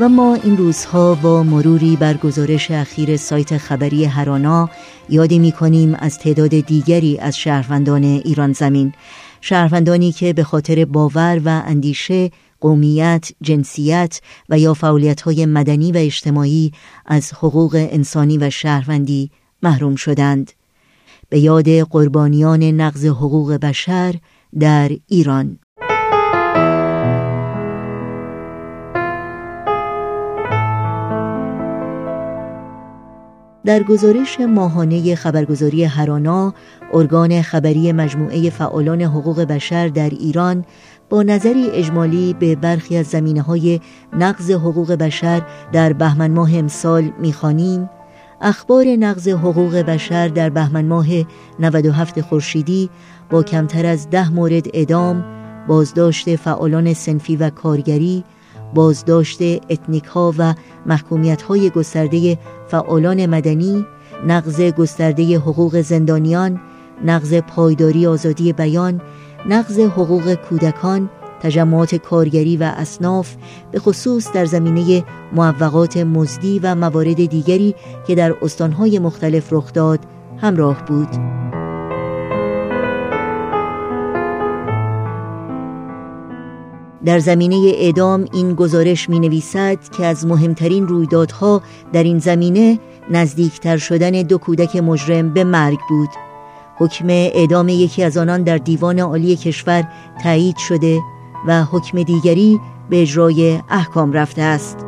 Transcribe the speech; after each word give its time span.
و 0.00 0.08
ما 0.08 0.34
این 0.34 0.56
روزها 0.56 1.14
با 1.14 1.42
مروری 1.42 1.96
بر 1.96 2.16
گزارش 2.16 2.70
اخیر 2.70 3.16
سایت 3.16 3.58
خبری 3.58 4.04
هرانا 4.04 4.70
یادی 5.08 5.38
می 5.38 5.52
کنیم 5.52 5.94
از 5.94 6.18
تعداد 6.18 6.50
دیگری 6.50 7.18
از 7.18 7.36
شهروندان 7.36 8.04
ایران 8.04 8.52
زمین. 8.52 8.92
شهروندانی 9.40 10.12
که 10.12 10.32
به 10.32 10.44
خاطر 10.44 10.84
باور 10.84 11.40
و 11.44 11.48
اندیشه 11.48 12.30
قومیت، 12.60 13.28
جنسیت 13.42 14.20
و 14.48 14.58
یا 14.58 14.76
های 15.24 15.46
مدنی 15.46 15.92
و 15.92 15.96
اجتماعی 15.96 16.72
از 17.06 17.32
حقوق 17.32 17.88
انسانی 17.90 18.38
و 18.38 18.50
شهروندی 18.50 19.30
محروم 19.62 19.96
شدند. 19.96 20.52
به 21.28 21.38
یاد 21.38 21.68
قربانیان 21.68 22.62
نقض 22.62 23.06
حقوق 23.06 23.52
بشر 23.52 24.14
در 24.58 24.90
ایران. 25.06 25.58
در 33.64 33.82
گزارش 33.82 34.40
ماهانه 34.40 35.14
خبرگزاری 35.14 35.84
هرانا 35.84 36.54
ارگان 36.92 37.42
خبری 37.42 37.92
مجموعه 37.92 38.50
فعالان 38.50 39.02
حقوق 39.02 39.40
بشر 39.40 39.88
در 39.88 40.10
ایران 40.10 40.64
با 41.08 41.22
نظری 41.22 41.70
اجمالی 41.70 42.34
به 42.38 42.56
برخی 42.56 42.96
از 42.96 43.06
زمینه 43.06 43.42
های 43.42 43.80
نقض 44.18 44.50
حقوق 44.50 44.92
بشر 44.92 45.42
در 45.72 45.92
بهمن 45.92 46.30
ماه 46.30 46.58
امسال 46.58 47.12
می‌خوانیم. 47.20 47.90
اخبار 48.40 48.86
نقض 48.86 49.28
حقوق 49.28 49.76
بشر 49.76 50.28
در 50.28 50.50
بهمن 50.50 50.84
ماه 50.84 51.06
97 51.60 52.20
خورشیدی 52.20 52.90
با 53.30 53.42
کمتر 53.42 53.86
از 53.86 54.10
ده 54.10 54.30
مورد 54.30 54.66
ادام 54.74 55.24
بازداشت 55.68 56.36
فعالان 56.36 56.94
سنفی 56.94 57.36
و 57.36 57.50
کارگری 57.50 58.24
بازداشت 58.74 59.42
اتنیک 59.42 60.04
ها 60.04 60.34
و 60.38 60.54
محکومیت 60.86 61.42
های 61.42 61.70
گسترده 61.70 62.38
فعالان 62.68 63.26
مدنی 63.26 63.86
نقض 64.26 64.60
گسترده 64.60 65.38
حقوق 65.38 65.80
زندانیان 65.80 66.60
نقض 67.04 67.34
پایداری 67.34 68.06
آزادی 68.06 68.52
بیان 68.52 69.00
نقض 69.48 69.78
حقوق 69.78 70.34
کودکان 70.34 71.10
تجمعات 71.42 71.94
کارگری 71.94 72.56
و 72.56 72.62
اصناف 72.76 73.34
به 73.72 73.78
خصوص 73.78 74.32
در 74.32 74.44
زمینه 74.44 75.04
معوقات 75.32 75.96
مزدی 75.96 76.58
و 76.58 76.74
موارد 76.74 77.24
دیگری 77.24 77.74
که 78.06 78.14
در 78.14 78.34
استانهای 78.42 78.98
مختلف 78.98 79.52
رخ 79.52 79.72
داد 79.72 80.00
همراه 80.38 80.84
بود. 80.84 81.43
در 87.04 87.18
زمینه 87.18 87.72
اعدام 87.76 88.26
این 88.32 88.54
گزارش 88.54 89.08
می 89.08 89.20
نویسد 89.20 89.78
که 89.96 90.06
از 90.06 90.26
مهمترین 90.26 90.88
رویدادها 90.88 91.62
در 91.92 92.02
این 92.02 92.18
زمینه 92.18 92.78
نزدیکتر 93.10 93.76
شدن 93.76 94.10
دو 94.10 94.38
کودک 94.38 94.76
مجرم 94.76 95.34
به 95.34 95.44
مرگ 95.44 95.78
بود. 95.88 96.08
حکم 96.76 97.08
اعدام 97.08 97.68
یکی 97.68 98.02
از 98.02 98.16
آنان 98.16 98.42
در 98.42 98.58
دیوان 98.58 98.98
عالی 98.98 99.36
کشور 99.36 99.88
تایید 100.22 100.56
شده 100.56 101.00
و 101.46 101.64
حکم 101.64 102.02
دیگری 102.02 102.60
به 102.90 103.02
اجرای 103.02 103.60
احکام 103.70 104.12
رفته 104.12 104.42
است. 104.42 104.86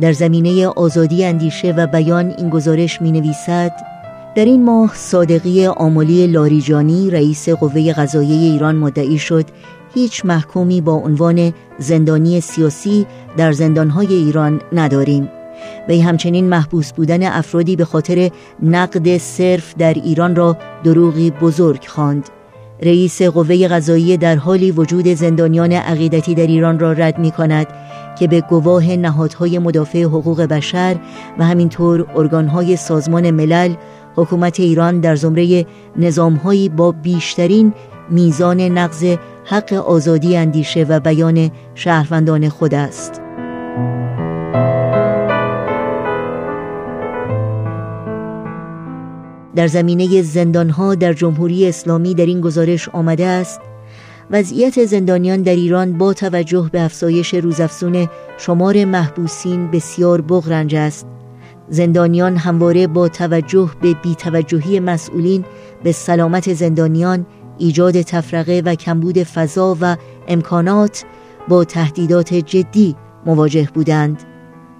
در 0.00 0.12
زمینه 0.12 0.66
آزادی 0.66 1.24
اندیشه 1.24 1.72
و 1.72 1.86
بیان 1.86 2.34
این 2.38 2.50
گزارش 2.50 3.02
می 3.02 3.12
نویسد 3.12 3.97
در 4.34 4.44
این 4.44 4.64
ماه 4.64 4.94
صادقی 4.94 5.66
آمولی 5.66 6.26
لاریجانی 6.26 7.10
رئیس 7.10 7.48
قوه 7.48 7.92
قضاییه 7.92 8.52
ایران 8.52 8.76
مدعی 8.76 9.18
شد 9.18 9.44
هیچ 9.94 10.24
محکومی 10.24 10.80
با 10.80 10.92
عنوان 10.92 11.52
زندانی 11.78 12.40
سیاسی 12.40 13.06
در 13.36 13.52
زندانهای 13.52 14.14
ایران 14.14 14.60
نداریم 14.72 15.28
و 15.88 15.92
همچنین 15.92 16.48
محبوس 16.48 16.92
بودن 16.92 17.22
افرادی 17.22 17.76
به 17.76 17.84
خاطر 17.84 18.30
نقد 18.62 19.18
صرف 19.18 19.74
در 19.74 19.94
ایران 19.94 20.36
را 20.36 20.56
دروغی 20.84 21.30
بزرگ 21.30 21.84
خواند. 21.86 22.28
رئیس 22.82 23.22
قوه 23.22 23.68
قضایی 23.68 24.16
در 24.16 24.36
حالی 24.36 24.70
وجود 24.70 25.08
زندانیان 25.08 25.72
عقیدتی 25.72 26.34
در 26.34 26.46
ایران 26.46 26.78
را 26.78 26.92
رد 26.92 27.18
می 27.18 27.30
کند 27.30 27.66
که 28.18 28.26
به 28.26 28.40
گواه 28.40 28.96
نهادهای 28.96 29.58
مدافع 29.58 30.02
حقوق 30.02 30.42
بشر 30.42 30.96
و 31.38 31.44
همینطور 31.44 32.06
ارگانهای 32.16 32.76
سازمان 32.76 33.30
ملل 33.30 33.74
حکومت 34.18 34.60
ایران 34.60 35.00
در 35.00 35.16
زمره 35.16 35.66
نظامهایی 35.96 36.68
با 36.68 36.92
بیشترین 36.92 37.72
میزان 38.10 38.60
نقض 38.60 39.16
حق 39.44 39.72
آزادی 39.72 40.36
اندیشه 40.36 40.84
و 40.84 41.00
بیان 41.00 41.50
شهروندان 41.74 42.48
خود 42.48 42.74
است. 42.74 43.22
در 49.56 49.66
زمینه 49.66 50.22
زندانها 50.22 50.94
در 50.94 51.12
جمهوری 51.12 51.68
اسلامی 51.68 52.14
در 52.14 52.26
این 52.26 52.40
گزارش 52.40 52.88
آمده 52.88 53.26
است 53.26 53.60
وضعیت 54.30 54.84
زندانیان 54.84 55.42
در 55.42 55.54
ایران 55.54 55.98
با 55.98 56.12
توجه 56.12 56.68
به 56.72 56.82
افزایش 56.82 57.34
روزافزون 57.34 58.08
شمار 58.38 58.84
محبوسین 58.84 59.70
بسیار 59.70 60.20
بغرنج 60.20 60.74
است. 60.74 61.06
زندانیان 61.70 62.36
همواره 62.36 62.86
با 62.86 63.08
توجه 63.08 63.70
به 63.80 63.94
بیتوجهی 63.94 64.80
مسئولین 64.80 65.44
به 65.82 65.92
سلامت 65.92 66.54
زندانیان 66.54 67.26
ایجاد 67.58 68.02
تفرقه 68.02 68.62
و 68.64 68.74
کمبود 68.74 69.22
فضا 69.22 69.76
و 69.80 69.96
امکانات 70.28 71.04
با 71.48 71.64
تهدیدات 71.64 72.34
جدی 72.34 72.96
مواجه 73.26 73.68
بودند. 73.74 74.22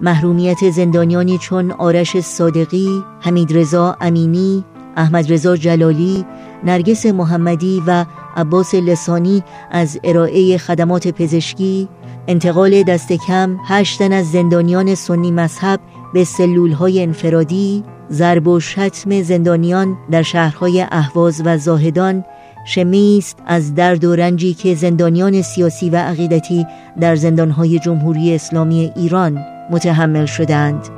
محرومیت 0.01 0.69
زندانیانی 0.69 1.37
چون 1.37 1.71
آرش 1.71 2.19
صادقی، 2.19 3.03
حمید 3.19 3.57
رضا 3.57 3.97
امینی، 4.01 4.65
احمد 4.95 5.33
رضا 5.33 5.57
جلالی، 5.57 6.25
نرگس 6.63 7.05
محمدی 7.05 7.83
و 7.87 8.05
عباس 8.35 8.75
لسانی 8.75 9.43
از 9.71 9.99
ارائه 10.03 10.57
خدمات 10.57 11.07
پزشکی، 11.07 11.89
انتقال 12.27 12.83
دست 12.83 13.11
کم 13.13 13.57
هشتن 13.67 14.13
از 14.13 14.31
زندانیان 14.31 14.95
سنی 14.95 15.31
مذهب 15.31 15.79
به 16.13 16.23
سلول 16.23 16.71
های 16.71 17.01
انفرادی، 17.01 17.83
ضرب 18.11 18.47
و 18.47 18.59
شتم 18.59 19.21
زندانیان 19.21 19.97
در 20.11 20.21
شهرهای 20.21 20.85
اهواز 20.91 21.41
و 21.45 21.57
زاهدان 21.57 22.25
شمیست 22.65 23.37
از 23.45 23.75
درد 23.75 24.03
و 24.03 24.15
رنجی 24.15 24.53
که 24.53 24.75
زندانیان 24.75 25.41
سیاسی 25.41 25.89
و 25.89 25.95
عقیدتی 25.95 26.65
در 27.01 27.15
زندانهای 27.15 27.79
جمهوری 27.79 28.35
اسلامی 28.35 28.91
ایران 28.95 29.39
متحمل 29.71 30.25
شدند. 30.25 30.89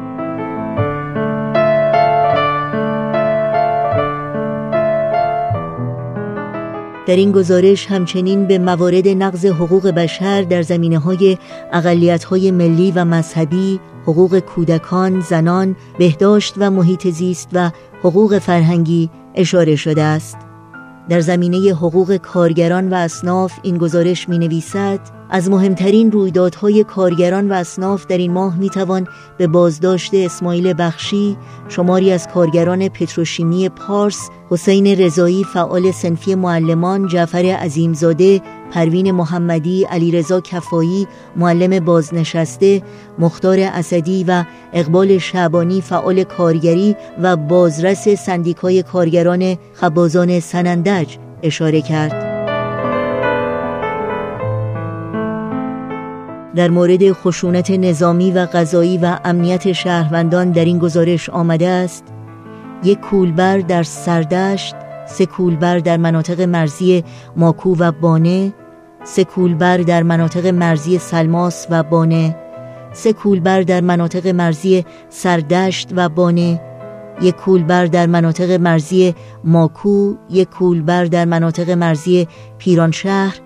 در 7.07 7.16
این 7.16 7.31
گزارش 7.31 7.88
همچنین 7.88 8.47
به 8.47 8.59
موارد 8.59 9.07
نقض 9.07 9.45
حقوق 9.45 9.88
بشر 9.88 10.41
در 10.41 10.61
زمینه 10.61 10.99
های 10.99 11.38
اقلیت 11.73 12.23
های 12.23 12.51
ملی 12.51 12.91
و 12.91 13.05
مذهبی، 13.05 13.79
حقوق 14.03 14.39
کودکان، 14.39 15.19
زنان، 15.19 15.75
بهداشت 15.97 16.53
و 16.57 16.72
محیط 16.72 17.07
زیست 17.07 17.50
و 17.53 17.72
حقوق 18.03 18.38
فرهنگی 18.38 19.09
اشاره 19.35 19.75
شده 19.75 20.03
است. 20.03 20.50
در 21.09 21.19
زمینه 21.19 21.57
حقوق 21.57 22.16
کارگران 22.17 22.89
و 22.89 22.95
اصناف 22.95 23.53
این 23.63 23.78
گزارش 23.78 24.29
می 24.29 24.39
نویسد 24.39 25.00
از 25.34 25.50
مهمترین 25.50 26.12
رویدادهای 26.12 26.84
کارگران 26.84 27.51
و 27.51 27.53
اصناف 27.53 28.06
در 28.06 28.17
این 28.17 28.31
ماه 28.31 28.57
می 28.57 28.69
توان 28.69 29.07
به 29.38 29.47
بازداشت 29.47 30.13
اسماعیل 30.13 30.73
بخشی 30.78 31.38
شماری 31.69 32.11
از 32.11 32.28
کارگران 32.28 32.90
پتروشیمی 32.90 33.69
پارس 33.69 34.29
حسین 34.50 34.88
رضایی 34.88 35.44
فعال 35.44 35.91
سنفی 35.91 36.35
معلمان 36.35 37.07
جعفر 37.07 37.45
عظیمزاده 37.45 38.41
پروین 38.72 39.11
محمدی 39.11 39.84
علیرضا 39.84 40.41
کفایی 40.41 41.08
معلم 41.35 41.85
بازنشسته 41.85 42.81
مختار 43.20 43.59
اسدی 43.59 44.23
و 44.23 44.43
اقبال 44.73 45.18
شعبانی 45.18 45.82
فعال 45.82 46.23
کارگری 46.23 46.96
و 47.22 47.35
بازرس 47.35 48.09
سندیکای 48.09 48.84
کارگران 48.84 49.58
خبازان 49.73 50.40
سنندج 50.40 51.18
اشاره 51.44 51.82
کرد. 51.82 52.32
در 56.56 56.70
مورد 56.70 57.12
خشونت 57.12 57.72
نظامی 57.72 58.32
و 58.32 58.47
قضایی 58.53 58.97
و 58.97 59.18
امنیت 59.26 59.72
شهروندان 59.72 60.52
در 60.52 60.66
این 60.66 60.79
گزارش 60.79 61.29
آمده 61.29 61.67
است 61.67 62.03
یک 62.84 63.00
کولبر 63.00 63.58
در 63.58 63.84
سردشت 63.84 64.76
سه 65.06 65.26
کولبر 65.26 65.79
در 65.79 65.97
مناطق 65.97 66.41
مرزی 66.41 67.03
ماکو 67.35 67.76
و 67.79 67.91
بانه 67.91 68.53
سه 69.03 69.24
کولبر 69.24 69.78
در 69.78 70.03
مناطق 70.03 70.47
مرزی 70.47 70.97
سلماس 70.97 71.67
و 71.70 71.84
بانه. 71.84 72.35
سه 72.93 73.14
کولبر 73.14 73.61
در 73.61 73.82
مناطق 73.82 74.28
مرزی 74.28 74.85
سردشت 75.09 75.90
و 75.96 76.09
بانه 76.09 76.61
یک 77.22 77.35
کولبر 77.35 77.85
در 77.85 78.05
مناطق 78.05 78.52
مرزی 78.52 79.16
ماکو 79.43 80.16
یک 80.29 80.49
کولبر 80.49 81.05
در 81.05 81.26
مناطق 81.26 81.70
مرزی 81.70 82.28
پیرانشهر 82.58 83.40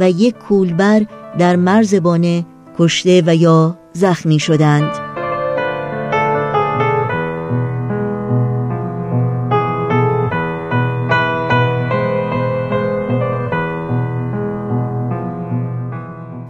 و 0.00 0.10
یک 0.10 0.34
کولبر 0.34 1.06
در 1.38 1.56
مرز 1.56 1.94
بانه 1.94 2.46
کشته 2.78 3.22
و 3.26 3.34
یا 3.34 3.78
زخمی 3.92 4.38
شدند. 4.38 5.03